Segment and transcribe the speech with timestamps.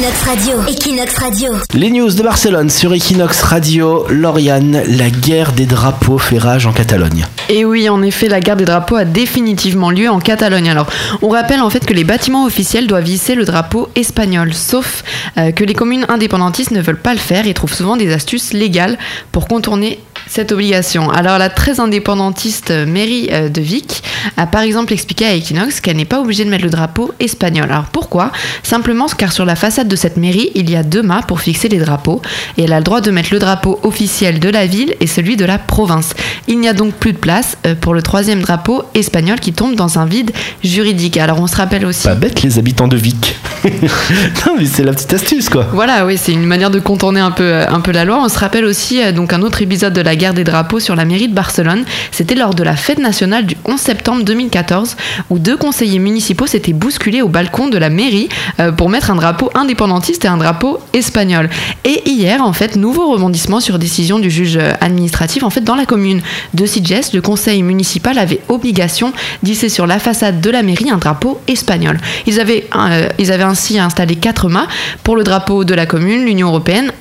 [0.00, 0.62] Equinox Radio.
[0.66, 1.52] Equinox Radio.
[1.74, 4.06] Les news de Barcelone sur Equinox Radio.
[4.08, 7.26] Lauriane, la guerre des drapeaux fait rage en Catalogne.
[7.50, 10.70] Et oui, en effet, la guerre des drapeaux a définitivement lieu en Catalogne.
[10.70, 10.86] Alors,
[11.20, 15.04] on rappelle en fait que les bâtiments officiels doivent hisser le drapeau espagnol, sauf
[15.36, 18.54] euh, que les communes indépendantistes ne veulent pas le faire et trouvent souvent des astuces
[18.54, 18.96] légales
[19.32, 21.10] pour contourner cette obligation.
[21.10, 24.02] Alors la très indépendantiste mairie euh, de Vic
[24.36, 27.66] a par exemple expliqué à Equinox qu'elle n'est pas obligée de mettre le drapeau espagnol.
[27.70, 28.32] Alors pourquoi?
[28.62, 31.68] Simplement car sur la façade de cette mairie, il y a deux mâts pour fixer
[31.68, 32.22] les drapeaux
[32.56, 35.36] et elle a le droit de mettre le drapeau officiel de la ville et celui
[35.36, 36.14] de la province.
[36.48, 39.74] Il n'y a donc plus de place euh, pour le troisième drapeau espagnol qui tombe
[39.74, 40.32] dans un vide
[40.62, 41.16] juridique.
[41.16, 42.04] Alors on se rappelle aussi...
[42.04, 43.36] Pas bête les habitants de Vic.
[44.46, 45.66] non mais c'est la petite astuce quoi.
[45.72, 48.20] Voilà, oui, c'est une manière de contourner un peu, euh, un peu la loi.
[48.22, 51.04] On se rappelle aussi donc un autre épisode de la guerre des drapeaux sur la
[51.04, 51.84] mairie de Barcelone.
[52.10, 54.96] C'était lors de la fête nationale du 11 septembre 2014
[55.30, 58.28] où deux conseillers municipaux s'étaient bousculés au balcon de la mairie
[58.58, 61.48] euh, pour mettre un drapeau indépendantiste et un drapeau espagnol.
[61.84, 65.42] Et hier, en fait, nouveau rebondissement sur décision du juge administratif.
[65.42, 66.22] En fait, dans la commune
[66.54, 70.98] de Sitges, le conseil municipal avait obligation d'hisser sur la façade de la mairie un
[70.98, 71.98] drapeau espagnol.
[72.26, 74.66] Ils avaient, euh, ils avaient ainsi installé quatre mâts
[75.04, 76.92] pour le drapeau de la commune, l'Union européenne,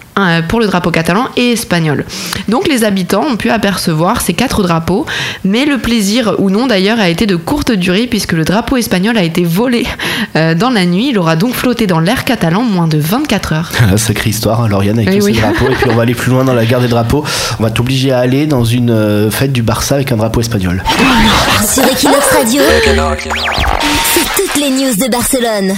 [0.50, 2.03] pour le drapeau catalan et espagnol.
[2.50, 5.06] Donc les habitants ont pu apercevoir ces quatre drapeaux,
[5.45, 9.17] mais le plaisir ou non d'ailleurs a été de courte durée puisque le drapeau espagnol
[9.17, 9.86] a été volé
[10.36, 11.09] euh, dans la nuit.
[11.11, 13.72] Il aura donc flotté dans l'air catalan moins de 24 heures.
[13.89, 15.36] La sacrée histoire, hein, Lauriane, avec Oui, tous oui.
[15.36, 15.69] ces drapeaux.
[15.72, 17.23] Et puis on va aller plus loin dans la guerre des drapeaux.
[17.59, 20.84] On va t'obliger à aller dans une euh, fête du Barça avec un drapeau espagnol.
[21.66, 22.61] Sur Equinox Radio.
[24.13, 25.73] C'est toutes les news de Barcelone.